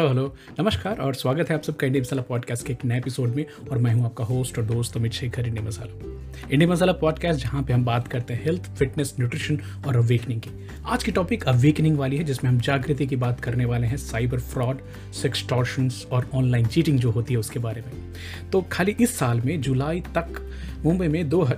[0.00, 3.28] Hello hello. नमस्कार और स्वागत है आप सबका इंडिया मसाला पॉडकास्ट के एक नए एपिसोड
[3.28, 6.20] में और मैं हूँ आपका होस्ट और दोस्त Amit Shekhar, India masala.
[6.50, 10.50] India masala podcast जहाँ पे हम बात करते हैं हेल्थ फिटनेस न्यूट्रिशन और अवेकनिंग की।
[10.86, 14.40] आज की टॉपिक अवेकनिंग वाली है, जिसमें हम जागृति की बात करने वाले हैं साइबर
[14.40, 14.80] फ्रॉड
[15.12, 18.14] सेक्सटॉर्शंस और ऑनलाइन चीटिंग जो होती है उसके बारे में।
[18.50, 20.50] तो खाली इस साल में, जुलाई तक,
[20.84, 21.48] मुंबई में दो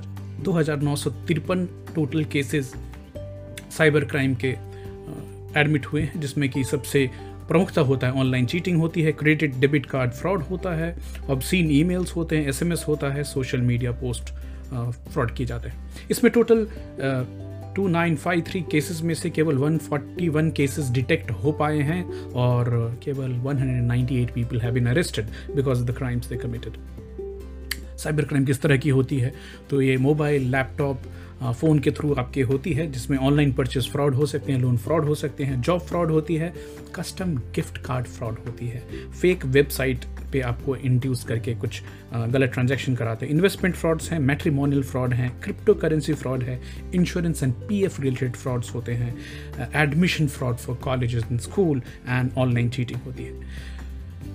[1.95, 2.75] टोटल केसेस
[3.79, 4.57] साइबर क्राइम के
[5.61, 7.11] एडमिट हुए हैं, जिसमें कि सबसे
[7.49, 10.95] प्रमुखता होता है ऑनलाइन चीटिंग होती है क्रेडिट डेबिट कार्ड फ्रॉड होता है
[11.31, 14.35] ऑब्सीन ईमेल्स होते हैं एसएमएस होता है सोशल मीडिया पोस्ट
[15.13, 16.67] फ्रॉड किए जाते हैं। इसमें total
[17.77, 21.79] two nine five three cases में से केवल one forty one cases detect हो पाए
[21.81, 22.03] हैं
[22.37, 22.71] और
[23.05, 26.77] केवल one hundred ninety eight people have been arrested because of the crimes they committed
[28.03, 29.33] cyber crime किस तरह की होती है
[29.71, 31.03] तो ये मोबाइल, लैपटॉप
[31.43, 35.05] फ़ोन के थ्रू आपके होती है, जिसमें ऑनलाइन परचेज फ्रॉड हो सकते हैं, लोन फ्रॉड
[35.05, 36.53] हो सकते हैं, जॉब फ्रॉड होती है,
[36.95, 41.83] कस्टम गिफ्ट कार्ड फ्रॉड होती है। फेक वेबसाइट पे आपको इंड्यूस करके कुछ
[42.15, 46.61] गलत ट्रांजैक्शन कराते हैं। इन्वेस्टमेंट फ्रॉड्स हैं, मैट्रीमोनियल फ्रॉड हैं क्रिप्टो करेंसी फ्रॉड है,
[46.95, 49.15] insurance and P F related frauds होते हैं
[49.83, 53.81] admission fraud for college in school, and online cheating होती है।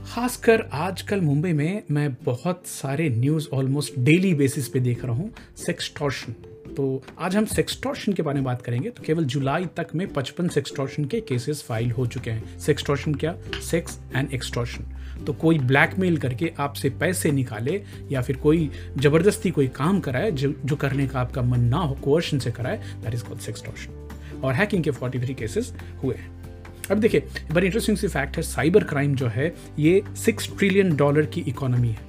[0.07, 5.31] खासकर आजकल मुंबई में मैं बहुत सारे न्यूज़ ऑलमोस्ट डेली बेसिस पे देख रहा हूँ
[5.57, 6.35] सेक्सटॉर्शन
[6.77, 10.47] तो आज हम सेक्सटॉर्शन के बारे में बात करेंगे तो केवल जुलाई तक में पचपन
[10.47, 13.35] सेक्सटॉर्शन के केसेस फ़ाइल हो चुके हैं। सेक्सटॉर्शन क्या?
[13.61, 14.85] सेक्स एंड एक्सटॉर्शन
[15.25, 20.53] तो कोई ब्लैकमेल करके आपसे पैसे निकाले, या फिर कोई ज़बरदस्ती कोई काम कराए, जो
[20.65, 24.53] जो करने का आपका मन ना हो कोर्शन से कराए दैट इज़ कॉल्ड सेक्सटॉर्शन और
[24.53, 26.46] हैकिंग के 43 केसेस हुए हैं।
[26.91, 31.25] अब देखिए बड़ी इंटरेस्टिंग सी फैक्ट है साइबर क्राइम जो है, ये सिक्स ट्रिलियन डॉलर
[31.25, 32.05] की इकोनॉमी है।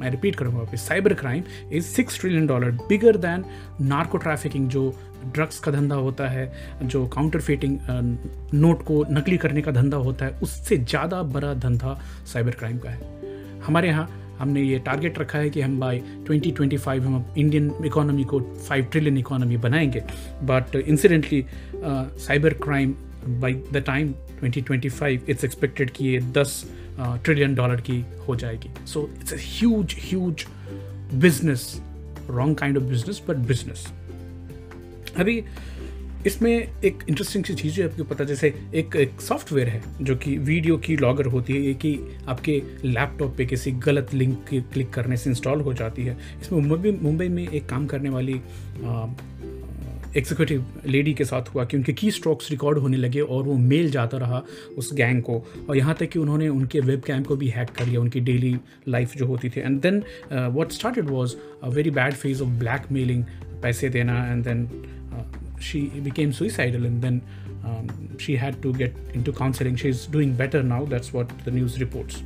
[0.00, 1.42] मैं रिपीट करूँगा वापस cyber crime
[1.72, 3.44] is six trillion dollar bigger than
[3.80, 4.94] narco trafficking जो
[5.26, 7.78] ड्रग्स का धंधा होता है, जो काउंटर फेटिंग
[8.54, 11.98] नोट को नकली करने का धंधा होता है, उससे ज़्यादा बड़ा धंधा
[12.32, 17.00] साइबर क्राइम का है। हमारे यहाँ हमने ये टारगेट रखा है कि हम बाय 2025
[17.00, 20.02] हम इंडियन इकोनॉमी को 5 ट्रिलियन इकोनॉमी बनाएँगे।
[20.42, 21.44] But incidentally
[21.74, 22.94] cyber crime
[23.40, 24.12] by the time
[24.42, 26.62] 2025 it's expected कि ये 10
[27.00, 30.44] ट्रिलियन डॉलर की हो जाएगी। So it's huge huge
[31.14, 31.74] business
[32.30, 33.86] wrong kind of business but business
[35.16, 35.42] अभी
[36.26, 40.36] इसमें एक इंटरेस्टिंग सी चीज़ है, आपको पता जैसे एक एक सॉफ्टवेयर है, जो कि
[40.38, 44.90] वीडियो की लॉगर होती है, ये कि आपके लैपटॉप पे किसी गलत लिंक के क्लिक
[44.92, 48.40] करने से इंस्टॉल हो जाती है। इसमें मुंबई मुंबई में एक काम करने वाली
[50.16, 53.90] एग्जीक्यूटिव लेडी के साथ हुआ कि उनके की स्ट्रोक्स रिकॉर्ड होने लगे और वो मेल
[53.90, 54.42] जाता रहा
[54.78, 57.86] उस गैंग को। और यहाँ तक कि उन्होंने उनके वेब कैम को भी हैक कर
[57.86, 58.56] लिया, उनकी डेली
[58.88, 60.02] लाइफ जो होती थी। And then
[60.32, 62.58] what started was a very bad phase of
[62.92, 63.24] blackmailing
[63.62, 64.68] पैसे देना and then
[65.62, 67.20] she became suicidal and then
[68.20, 71.78] she had to get into counselling she is doing better now that's what the news
[71.78, 72.22] reports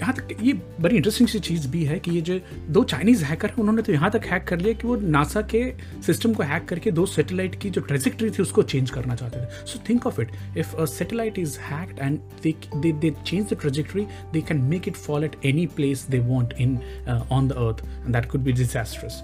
[0.00, 2.38] यहाँ तक ये बड़ी interesting सी चीज़ भी है कि ये जो
[2.70, 5.62] दो चाइनीज़ हैकर हैं उन्होंने तो यहाँ तक हैक कर लिया कि वो नासा के
[6.06, 9.66] सिस्टम को हैक करके दो सैटेलाइट की जो ट्रेजेक्ट्री थी उसको चेंज करना चाहते थे।
[9.66, 14.06] So think of it if a satellite is hacked and they they change the trajectory
[14.32, 16.78] they can make it fall at any place they want in
[17.32, 19.22] on the earth and that could be disastrous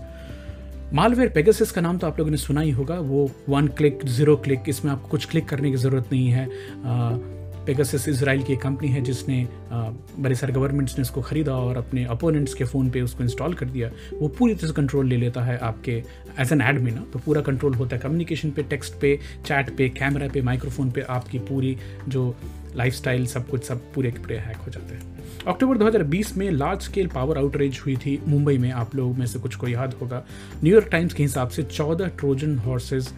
[0.94, 4.36] malware Pegasus का नाम तो आप लोगों ने सुना ही होगा वो one click zero
[4.36, 6.46] click इसमें आपको कुछ क्लिक करने की ज़रूरत नहीं है।
[6.78, 7.18] Uh,
[7.68, 12.04] पेगासिस इसराइल की एक कंपनी है, जिसने बड़े सारे गवर्नमेंट्स ने इसको ख़रीदा और अपने
[12.06, 15.42] अपोनेंट्स के फ़ोन पे उसको इंस्टॉल कर दिया। वो पूरी तरह से कंट्रोल ले लेता
[15.44, 16.02] है आपके
[16.40, 20.28] एज एन एडमिन तो पूरा कंट्रोल होता है कम्युनिकेशन पे टेक्स्ट पे चैट पे कैमरा
[20.28, 21.76] पे माइक्रोफोन पे आपकी पूरी
[22.08, 22.34] जो
[22.76, 26.82] लाइफस्टाइल सब कुछ, सब पूरे के पूरे हैक हो जाते हैं। अक्टूबर 2020 में लार्ज
[26.82, 30.24] स्केल पावर आउटरेज हुई थी मुंबई में। आप लोगों में से कुछ को याद होगा।
[30.62, 33.08] न्यूयॉर्क टाइम्स के हिसाब से 14 ट्रोजन हॉर्सेज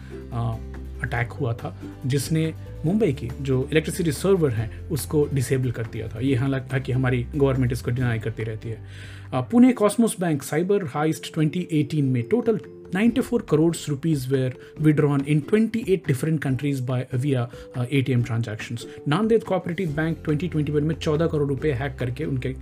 [1.03, 1.75] अटैक हुआ था,
[2.05, 2.53] जिसने
[2.85, 7.71] मुंबई की जो इलेक्ट्रिसिटी सर्वर है, उसको डिसेबल कर दिया था। ये हालाँकि हमारी गवर्नमेंट
[7.71, 8.77] इसको डिनाई करती रहती है।
[9.33, 12.59] Pune cosmos bank cyber heist 2018 में total
[12.95, 17.49] 94 crore rupees were withdrawn in 28 different countries by via
[17.91, 22.55] ATM transactions Nanded cooperative bank 2021 में 14 करोड़ रुपए हैक करके उनके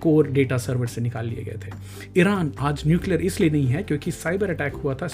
[0.00, 4.10] कोर डेटा सर्वर से निकाल लिए गए थे। ईरान आज न्यूक्लियर इसलिए नहीं है क्योंकि
[4.10, 5.08] साइबर अटैक हुआ था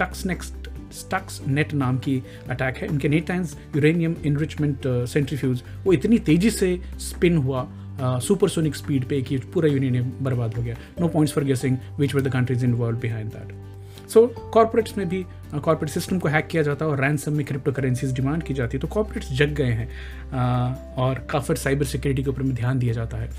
[0.00, 5.92] टक्स नेक्स्ट स्टक्स नेट नाम की अटैक है। उनके net times uranium enrichment centrifuge वो
[5.92, 7.66] इतनी तेज़ी से स्पिन हुआ
[8.00, 12.14] सुपरसोनिक uh, स्पीड पे कि पूरा यूनियन बर्बाद हो गया। No points for guessing which
[12.14, 16.46] are the countries involve behind that so corporates में भी कॉर्पोरेट uh, सिस्टम को हैक
[16.46, 19.54] किया जाता है और रैंसम में क्रिप्टो करेंसीज डिमांड की जाती है। तो कॉर्पोरेट्स जग
[19.54, 23.30] गए हैं uh, और काफ़ी साइबर सिक्योरिटी के ऊपर में ध्यान दिया जाता है।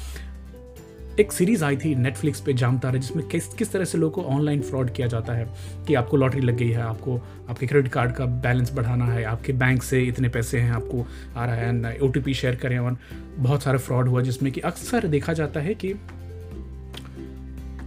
[1.20, 4.62] एक सीरीज़ आई थी नेटफ्लिक्स पे जामतारा जिसमें किस किस तरह से लोगों को ऑनलाइन
[4.62, 5.48] फ्रॉड किया जाता है
[5.88, 7.18] कि आपको लॉटरी लग गई है, आपको,
[7.50, 11.06] आपके क्रेडिट कार्ड का बैलेंस बढ़ाना है, आपके बैंक से इतने पैसे हैं, आपको
[11.36, 12.98] आ रहा है ओ टी शेयर करें और
[13.38, 15.94] बहुत सारे फ्रॉड हुआ, जिसमें कि अक्सर देखा जाता है कि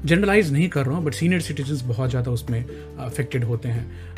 [0.04, 4.11] जनरलाइज नहीं कर रहा हूँ बट सीनियर सिटीजन्स बहुत ज़्यादा उसमें अफेक्टेड होते हैं।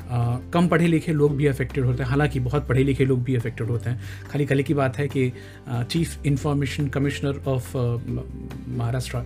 [0.53, 3.69] कम पढ़े लिखे लोग भी अफेक्टेड होते हैं। हालाँकि बहुत पढ़े लिखे लोग भी अफेक्टेड
[3.69, 5.31] होते हैं। खाली खाली की बात है कि
[5.69, 9.23] chief information commissioner of Maharashtra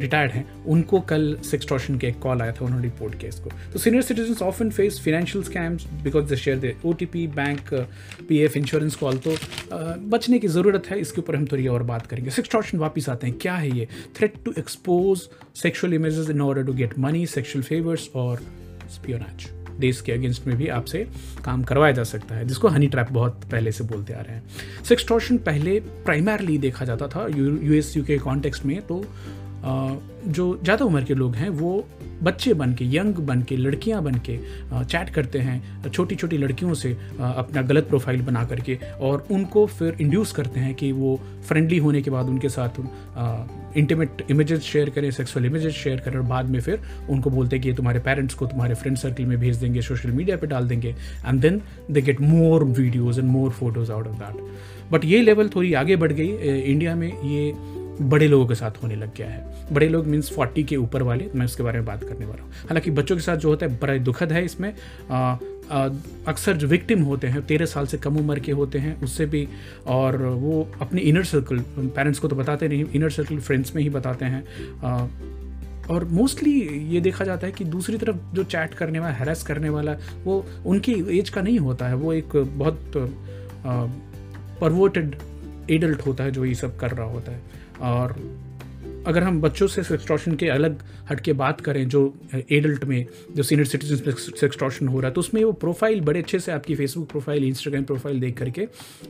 [0.00, 3.78] retired हैं। उनको कल सेक्सटॉशन के एक कॉल आया था, उन्होंने रिपोर्ट किया इसको। तो
[3.78, 7.74] senior citizen often face financial scams because the share they O T P bank
[8.28, 9.36] P F insurance call तो
[10.08, 13.36] बचने की ज़रूरत है, इसके ऊपर हम थोड़ी और बात करेंगे। सेक्सटॉशन वापस आते हैं।
[13.40, 13.88] क्या है ये?
[14.18, 18.42] Threat to expose sexual images in order to get money sexual favours और
[18.90, 19.48] स्पियोनाच
[19.80, 21.06] देश के अगेंस्ट में भी आपसे
[21.44, 24.42] काम करवाया जा सकता है, जिसको हनी ट्रैप बहुत पहले से बोलते आ रहे हैं।
[24.84, 29.04] सेक्सटॉर्शन पहले प्राइमरली देखा जाता था U S U K context में तो
[29.64, 31.86] जो ज़्यादा उम्र के लोग हैं, वो
[32.22, 34.38] बच्चे बन के, यंग बन के, लड़कियाँ बन के
[34.84, 39.96] चैट करते हैं छोटी छोटी लड़कियों से अपना गलत प्रोफ़ाइल बना करके और उनको फिर
[40.00, 42.80] इंड्यूस करते हैं कि वो फ्रेंडली होने के बाद उनके साथ
[43.76, 46.80] इंटीमेट इमेजेस शेयर करें सेक्सुअल इमेजेस शेयर करें और बाद में फिर
[47.10, 50.10] उनको बोलते हैं कि ये तुम्हारे पेरेंट्स को तुम्हारे फ्रेंड सर्कल में भेज देंगे सोशल
[50.10, 50.94] मीडिया पे डाल देंगे
[51.26, 55.48] and then they get more videos and more photos out of that but ये लेवल
[55.48, 56.28] थोड़ी आगे बढ़ गई
[56.62, 57.52] इंडिया में ये
[58.00, 61.28] बड़े लोगों के साथ होने लग गया है। बड़े लोग मीन्स फोर्टी के ऊपर वाले
[61.34, 63.78] मैं उसके बारे में बात करने वाला हूँ। हालाँकि बच्चों के साथ जो होता है
[63.80, 64.72] बड़ा दुखद है इसमें।
[66.28, 69.46] अक्सर जो विक्टिम होते हैं तेरह साल से कम उम्र के होते हैं उससे भी
[69.86, 73.88] और वो अपने इनर सर्कल पेरेंट्स को तो बताते नहीं इनर सर्कल फ्रेंड्स में ही
[73.90, 74.44] बताते हैं।
[74.82, 75.06] आ,
[75.90, 76.52] और मोस्टली
[76.92, 80.44] ये देखा जाता है कि दूसरी तरफ़ जो चैट करने वाला हैरेस करने वाला वो
[80.66, 82.92] उनकी एज का नहीं होता है। वो एक बहुत
[84.60, 85.14] परवोटेड
[85.70, 87.40] एडल्ट होता है जो ये सब कर रहा होता है।
[87.82, 88.16] और
[89.06, 92.14] अगर हम बच्चों से सेक्सटॉर्शन के अलग हट के बात करें, जो
[92.52, 93.06] एडल्ट में,
[93.36, 96.74] जो सीनियर सिटीजन सेक्सटॉर्शन हो रहा है तो उसमें वो प्रोफ़ाइल बड़े अच्छे से आपकी
[96.74, 98.66] फेसबुक प्रोफ़ाइल इंस्टाग्राम प्रोफ़ाइल देख करके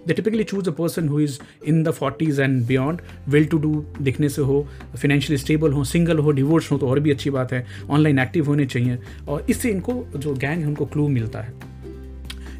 [0.07, 3.85] they typically choose a person who is in the forties and beyond well to do
[4.01, 4.61] दिखने से हो
[4.93, 8.47] फाइनेंशियली स्टेबल हो सिंगल हो डिवोर्स हो तो और भी अच्छी बात है ऑनलाइन एक्टिव
[8.47, 8.99] होने चाहिए।
[9.29, 11.74] और इससे इनको जो गैंग है, उनको क्लू मिलता है।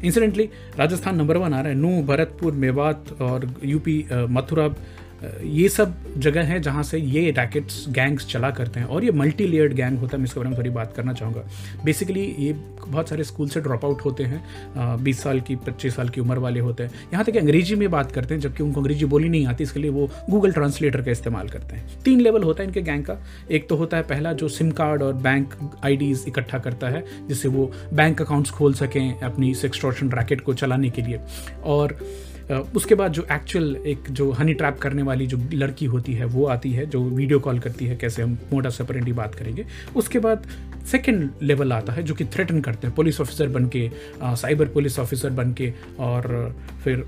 [0.05, 3.97] इंसिडेंटली राजस्थान नंबर वन आ रहा है। नू भरतपुर मेवात और यूपी
[4.29, 4.67] मथुरा
[5.23, 9.47] ये सब जगह है जहाँ से ये रैकेट्स गैंग्स चला करते हैं। और ये मल्टी
[9.47, 11.43] लेयर्ड गैंग होता है, मैं इसके बारे में थोड़ी बात करना चाहूँगा।
[11.85, 16.09] बेसिकली ये बहुत सारे स्कूल से ड्रॉप आउट होते हैं। बीस साल की, पच्चीस साल
[16.09, 19.05] की उम्र वाले होते हैं। यहाँ तक अंग्रेज़ी में बात करते हैं, जबकि उनको अंग्रेज़ी
[19.05, 22.63] बोली नहीं आती, इसके लिए वो गूगल ट्रांसलेटर का इस्तेमाल करते हैं। तीन लेवल होता
[22.63, 23.17] है इनके गैंग का।
[23.51, 25.53] एक तो होता है पहला, जो सिम कार्ड और बैंक
[25.83, 30.89] आई इकट्ठा करता है, जिससे वो बैंक अकाउंट्स खोल सकें अपनी सेक्सटोर्शन रैकेट को चलाने
[30.89, 31.19] के लिए।
[31.65, 31.97] और
[32.51, 36.45] उसके बाद जो एक्चुअल एक जो हनी ट्रैप करने वाली जो लड़की होती है, वो
[36.45, 39.65] आती है, जो वीडियो कॉल करती है, कैसे हम मोटा सेपरेंटली बात करेंगे।
[39.95, 40.47] उसके बाद
[40.91, 43.89] सेकेंड लेवल आता है, जो कि थ्रेटन करते हैं पुलिस ऑफिसर बन के
[44.23, 47.03] साइबर पुलिस ऑफिसर बन के और फिर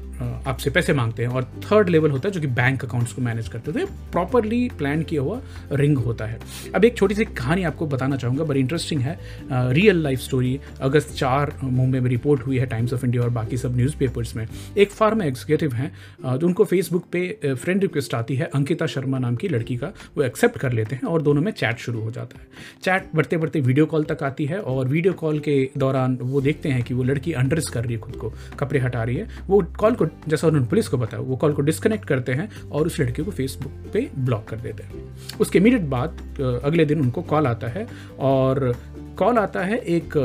[0.47, 3.47] आपसे पैसे मांगते हैं। और थर्ड लेवल होता है, जो कि बैंक अकाउंट्स को मैनेज
[3.47, 5.39] करते तो प्रॉपरली प्लान किया हुआ
[5.71, 6.39] रिंग होता है।
[6.75, 9.17] अब एक छोटी सी कहानी आपको बताना चाहूँगा, बड़ी इंटरेस्टिंग है।
[9.51, 13.57] रियल लाइफ स्टोरी अगस्त चार मुंबई में रिपोर्ट हुई है टाइम्स ऑफ़ इंडिया और बाकी
[13.57, 14.45] सब न्यूज़पेपर्स में।
[14.77, 15.91] एक फार्म एग्जीक्यूटिव हैं
[16.29, 20.23] जो उनको फेसबुक पे फ्रेंड रिक्वेस्ट आती है अंकिता शर्मा नाम की लड़की का, वो
[20.23, 22.47] एक्सेप्ट कर लेते हैं और दोनों में चैट शुरू हो जाता है।
[22.83, 26.69] चैट बढ़ते बढ़ते वीडियो कॉल तक आती है और वीडियो कॉल के दौरान वो देखते
[26.69, 29.61] हैं कि वो लड़की अंडर्स कर रही है खुद को, कपड़े हटा रही है। वो
[29.79, 32.99] कॉल को, जैसा उन्होंने पुलिस को बताया, वो कॉल को डिस्कनेक्ट करते हैं और उस
[32.99, 37.47] लड़की को फेसबुक पे ब्लॉक कर देते हैं। उसके इमीडिएट बाद अगले दिन उनको कॉल
[37.47, 37.87] आता है
[38.19, 38.75] और
[39.17, 40.17] कॉल आता है एक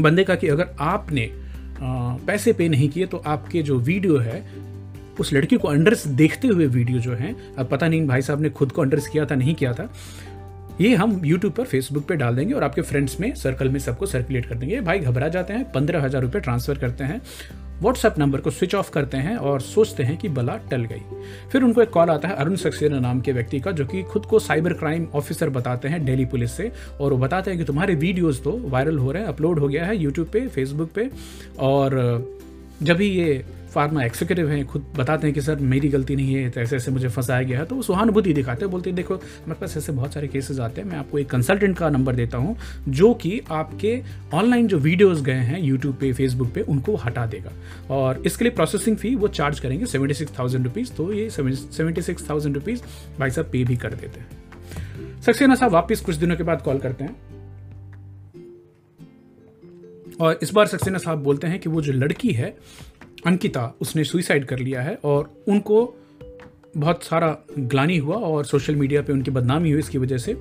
[0.00, 1.30] बंदे का कि अगर आपने
[1.78, 4.44] पैसे पे नहीं किए तो आपके जो वीडियो है,
[5.20, 8.50] उस लड़की को अंडर्स देखते हुए वीडियो जो है, अब पता नहीं भाई साहब ने
[8.50, 9.88] खुद को अंडर्स किया था, नहीं किया था,
[10.80, 14.06] ये हम यूट्यूब पर फेसबुक पे डाल देंगे और आपके फ्रेंड्स में सर्कल में सबको
[14.06, 17.20] सर्कुलेट कर देंगे। भाई घबरा जाते हैं, पंद्रह हज़ार रुपये ट्रांसफ़र करते हैं।
[17.82, 21.02] व्हाट्सएप नंबर को स्विच ऑफ़ करते हैं और सोचते हैं कि बला टल गई।
[21.52, 24.26] फिर उनको एक कॉल आता है अरुण सक्सेना नाम के व्यक्ति का, जो कि खुद
[24.26, 27.94] को साइबर क्राइम ऑफिसर बताते हैं दिल्ली पुलिस से और वो बताते हैं कि तुम्हारे
[27.94, 31.10] वीडियोस तो वायरल हो रहे हैं अपलोड हो गया है यूट्यूब पे फेसबुक पे
[31.58, 31.98] और
[32.82, 36.50] जब ही ये फार्मा एग्जीक्यूटिव हैं, खुद बताते हैं कि, सर, मेरी गलती नहीं है
[36.50, 39.14] तो ऐसे ऐसे मुझे फंसाया गया है। तो वो सहानुभूति दिखाते हैं, बोलते हैं, देखो,
[39.14, 42.38] हमारे पास ऐसे बहुत सारे केसेस आते हैं, मैं आपको एक कंसल्टेंट का नंबर देता
[42.38, 42.56] हूँ,
[42.88, 44.00] जो कि आपके
[44.34, 47.52] ऑनलाइन जो वीडियोज़ गए हैं यूट्यूब पे फेसबुक पे, उनको हटा देगा।
[47.90, 52.02] और इसके लिए प्रोसेसिंग फ़ी वो चार्ज करेंगे सेवेंटी सिक्स थाउज़ेंड रुपीज़ तो ये सेवेंटी
[52.02, 52.82] सिक्स थाउज़ेंड रुपीज़
[53.20, 56.78] भाई साहब पे भी कर देते हैं। सक्सेना साहब, वापस कुछ दिनों के बाद कॉल
[56.78, 57.16] करते हैं।
[60.20, 62.56] और इस बार सक्सेना साहब बोलते हैं कि वो जो लड़की है
[63.26, 65.94] अंकिता, उसने सुइसाइड कर लिया है और उनको
[66.76, 70.32] बहुत सारा ग्लानी हुआ और सोशल मीडिया पे उनकी बदनामी हुई इसकी वजह से।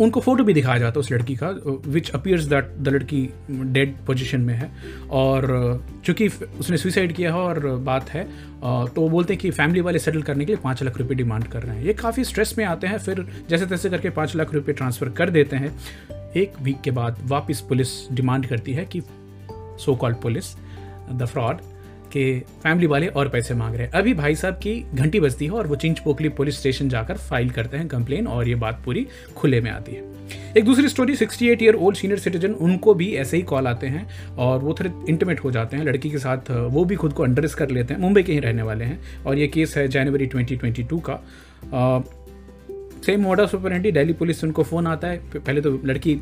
[0.00, 1.48] उनको फ़ोटो भी दिखाया जाता है उस लड़की का
[1.86, 4.70] विच अपियर्स दैट द लड़की डेड पोजिशन में है।
[5.10, 5.46] और
[6.04, 6.28] चूँकि
[6.60, 8.24] उसने सुइसाइड किया है और बात है
[8.62, 11.44] तो वो बोलते हैं कि फैमिली वाले सेटल करने के लिए पाँच लाख रुपए डिमांड
[11.44, 14.54] कर रहे हैं। ये काफ़ी स्ट्रेस में आते हैं, फिर जैसे तैसे करके पाँच लाख
[14.54, 19.00] रुपये ट्रांसफ़र कर देते हैं। एक वीक के बाद वापस पुलिस डिमांड करती है कि
[19.78, 20.54] so called police
[21.12, 21.60] the fraud
[22.12, 25.50] के फैमिली वाले और पैसे मांग रहे हैं। अभी भाई साहब की घंटी बजती है
[25.50, 29.06] और वो चिंच पोखली पुलिस स्टेशन जाकर फ़ाइल करते हैं कंप्लेन और ये बात पूरी
[29.36, 30.04] खुले में आती है।
[30.58, 34.06] एक दूसरी story 68 year old senior citizen उनको भी ऐसे ही कॉल आते हैं
[34.36, 37.54] और वो थोड़े इंटीमेट हो जाते हैं। लड़की के साथ, वो भी खुद को अंडरस
[37.54, 41.00] कर लेते हैं। मुंबई के ही रहने वाले हैं और ये केस है जनवरी 2022
[41.00, 41.22] का।
[43.06, 46.14] सेम मॉडल सुपरेंटी दिल्ली पुलिस से उनको फ़ोन आता है। पहले तो लड़की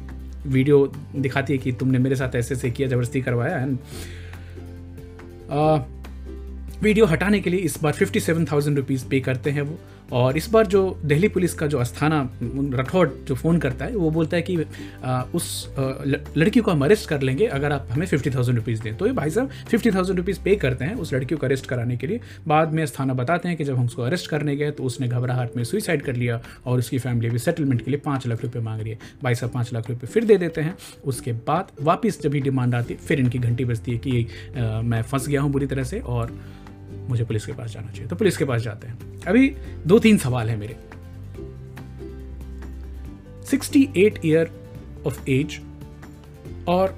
[0.47, 0.87] वीडियो
[1.17, 3.79] दिखाती है कि तुमने मेरे साथ ऐसे ऐसे किया, ज़बरदस्ती करवाया एंड
[6.83, 9.79] वीडियो हटाने के लिए इस बार fifty seven thousand rupees pay करते हैं वो।
[10.13, 12.19] और इस बार जो दिल्ली पुलिस का जो अस्थाना
[12.75, 14.57] राठौड़ जो फ़ोन करता है वो बोलता है कि
[15.05, 15.69] आ, उस
[16.37, 19.13] लड़की को हम अरेस्ट कर लेंगे अगर आप हमें फिफ्टी थाउज़ेंड रुपीज़ दें। तो ये
[19.13, 22.21] भाई साहब फिफ्टी थाउज़ेंड रुपीज़ पे करते हैं उस लड़की को अरेस्ट कराने के लिए।
[22.49, 25.57] बाद में अस्थाना बताते हैं कि जब हम उसको अरेस्ट करने गए तो उसने घबराहट
[25.57, 28.81] में सुइसाइड कर लिया और उसकी फैमिली भी सेटलमेंट के लिए पाँच लाख रुपये मांग
[28.81, 32.31] रही है। भाई साहब पाँच लाख रुपये फिर दे देते हैं। उसके बाद वापस जब
[32.31, 34.27] भी डिमांड आती है फिर इनकी घंटी बजती है कि
[34.85, 36.39] मैं फंस गया हूँ बुरी तरह से और
[37.09, 39.49] मुझे पुलिस के पास जाना चाहिए। तो पुलिस के पास जाते हैं। अभी
[39.87, 40.77] दो तीन सवाल है मेरे।
[43.47, 44.51] 68 ईयर
[45.07, 45.61] ऑफ़ एज
[46.69, 46.97] और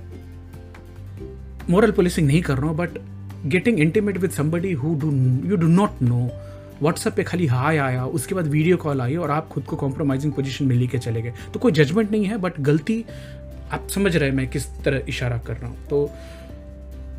[1.70, 2.98] मोरल पुलिसिंग नहीं कर रहा हूँ but
[3.46, 5.10] getting intimate with somebody who do
[5.48, 6.28] you do not know
[6.82, 10.32] WhatsApp पे खाली हाय आया, उसके बाद वीडियो कॉल आई और आप खुद को कॉम्प्रोमाइजिंग
[10.32, 13.04] पोजीशन में लेके चले गए। तो कोई जजमेंट नहीं है बट गलती,
[13.72, 16.10] आप समझ रहे हैं मैं किस तरह इशारा कर रहा हूँ। तो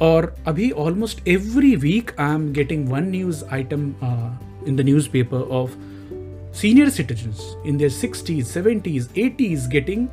[0.01, 3.87] और अभी almost every week I am getting one news item
[4.67, 5.71] in the newspaper of
[6.53, 10.07] senior citizens in their sixties seventies eighties getting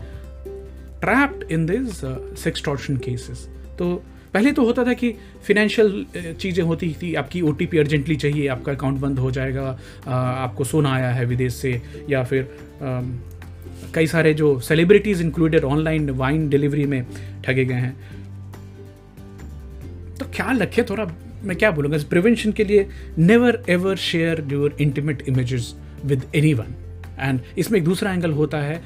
[1.00, 2.00] trapped in this
[2.42, 3.48] sextortion cases
[3.78, 3.94] तो
[4.34, 5.14] पहले तो होता था कि
[5.46, 9.30] फिनेंशियल uh, चीज़ें होती थी आपकी ओ टी पी अर्जेंटली चाहिए आपका अकाउंट बंद हो
[9.30, 12.48] जाएगा uh, आपको सोना आया है विदेश से या फिर
[12.80, 13.12] um,
[13.94, 17.06] कई सारे जो celebrities included online wine delivery में
[17.44, 18.23] ठगे गए हैं।
[20.34, 21.04] ख्याल रखिए थोड़ा
[21.44, 22.88] मैं क्या बोलूँगा इस प्रिवेंशन के लिए
[23.18, 25.74] never ever share your intimate images
[26.04, 26.22] with
[26.54, 26.74] anyone
[27.18, 28.82] and इसमें एक दूसरा एंगल होता है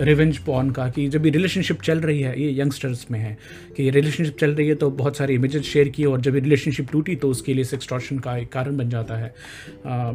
[0.00, 3.38] रिवेंज पॉन का कि जब भी रिलेशनशिप चल रही है ये यंगस्टर्स में है
[3.76, 7.16] कि रिलेशनशिप चल रही है तो बहुत सारे इमेजेस शेयर किए और जब रिलेशनशिप टूटी
[7.16, 9.34] तो उसके लिए सेक्सट्रॉशन का एक कारण बन जाता है।
[9.86, 10.14] uh,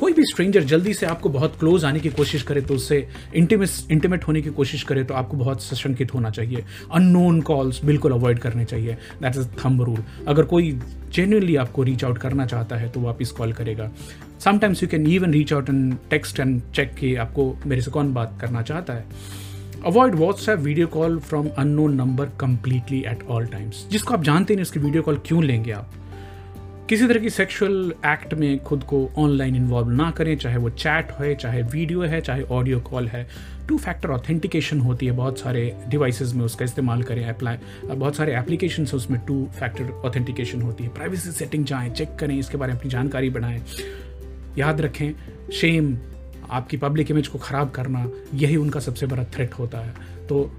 [0.00, 2.96] कोई भी स्ट्रेंजर जल्दी से आपको बहुत क्लोज आने की कोशिश करे तो उससे
[3.34, 8.12] इंटीमेट इंटीमेट होने की कोशिश करे तो आपको बहुत सशंकित होना चाहिए। अननोन कॉल्स बिल्कुल
[8.12, 10.72] अवॉइड करने चाहिए। दैट इज़ थंब रूल अगर कोई
[11.14, 13.90] जेन्यनली आपको रीच आउट करना चाहता है तो वापस कॉल करेगा।
[14.44, 18.12] Sometimes you can even reach out and text and check कि आपको मेरे से कौन
[18.14, 19.04] बात करना चाहता है।
[19.86, 24.62] Avoid WhatsApp video call from unknown number completely at all times जिसको आप जानते नहीं,
[24.62, 25.90] उसकी वीडियो कॉल क्यों लेंगे आप?
[26.88, 31.12] किसी तरह की सेक्सुअल एक्ट में खुद को ऑनलाइन इन्वॉल्व ना करें, चाहे वो चैट
[31.12, 33.26] है, चाहे वीडियो है, चाहे ऑडियो कॉल है।
[33.68, 38.36] टू फैक्टर ऑथेंटिकेशन होती है बहुत सारे डिवाइसेस में उसका इस्तेमाल करें अप्लाई बहुत सारे
[38.36, 42.72] एप्लीकेशन है उसमें टू फैक्टर ऑथेंटिकेशन होती है। प्राइवेसी सेटिंग जाएँ चेक करें, इसके बारे
[42.72, 43.62] में अपनी जानकारी बढ़ाएँ
[44.58, 45.12] याद रखें
[45.52, 45.96] शेम
[46.50, 49.94] आपकी पब्लिक इमेज को ख़राब करना, यही उनका सबसे बड़ा थ्रेट होता है।
[50.28, 50.50] तो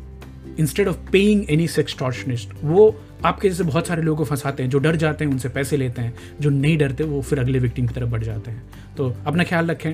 [0.59, 1.67] instead of paying any
[1.99, 5.49] sextortionist वो आपके जैसे बहुत सारे लोगों को फंसाते हैं, जो डर जाते हैं, उनसे
[5.49, 8.63] पैसे लेते हैं, जो नहीं डरते, वो फिर अगले विक्टिम की तरफ़ बढ़ जाते हैं।
[8.97, 9.93] तो अपना ख्याल रखें।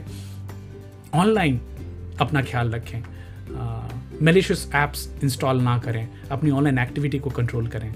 [1.14, 1.62] ऑनलाइन
[2.22, 3.04] अपना ख्याल रखें।
[4.22, 7.94] मेलिशियस ऐप्स इंस्टॉल ना करें। अपनी ऑनलाइन एक्टिविटी को कंट्रोल करें।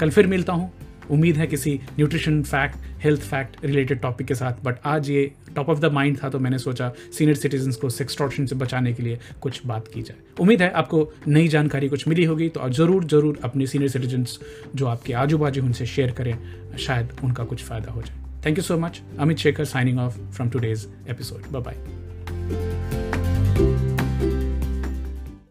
[0.00, 0.72] कल फिर मिलता हूँ।
[1.10, 5.70] उम्मीद है किसी nutrition fact health fact related topic के साथ बट आज ये टॉप
[5.70, 9.18] ऑफ़ द माइंड था तो मैंने सोचा सीनियर सिटीजन को सेक्सट्रॉशन से बचाने के लिए
[9.40, 13.38] कुछ बात की जाए। उम्मीद है आपको नई जानकारी कुछ मिली होगी तो ज़रूर ज़रूर
[13.44, 14.38] अपने सीनियर सिटीजन्स
[14.74, 18.62] जो आपके आजू बाजू उनसे शेयर करें। शायद उनका कुछ फ़ायदा हो जाए। Thank you
[18.64, 21.97] so much Amit Shekhar signing off from today's episode bye bye